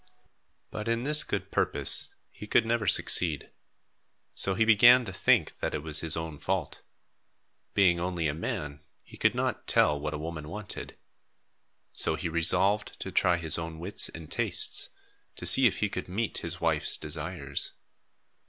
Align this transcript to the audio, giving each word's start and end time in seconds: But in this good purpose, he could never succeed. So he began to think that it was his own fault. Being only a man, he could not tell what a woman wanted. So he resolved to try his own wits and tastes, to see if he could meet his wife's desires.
But 0.71 0.87
in 0.87 1.03
this 1.03 1.23
good 1.23 1.51
purpose, 1.51 2.09
he 2.31 2.47
could 2.47 2.65
never 2.65 2.87
succeed. 2.87 3.51
So 4.33 4.55
he 4.55 4.65
began 4.65 5.05
to 5.05 5.13
think 5.13 5.59
that 5.59 5.75
it 5.75 5.83
was 5.83 5.99
his 5.99 6.17
own 6.17 6.39
fault. 6.39 6.81
Being 7.75 7.99
only 7.99 8.27
a 8.27 8.33
man, 8.33 8.81
he 9.03 9.15
could 9.15 9.35
not 9.35 9.67
tell 9.67 9.99
what 9.99 10.15
a 10.15 10.17
woman 10.17 10.49
wanted. 10.49 10.97
So 11.93 12.15
he 12.15 12.29
resolved 12.29 12.99
to 12.99 13.11
try 13.11 13.37
his 13.37 13.59
own 13.59 13.77
wits 13.77 14.09
and 14.09 14.31
tastes, 14.31 14.89
to 15.35 15.45
see 15.45 15.67
if 15.67 15.81
he 15.81 15.87
could 15.87 16.09
meet 16.09 16.39
his 16.39 16.59
wife's 16.59 16.97
desires. 16.97 17.73